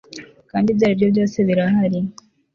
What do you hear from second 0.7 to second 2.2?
aribyo byose birahari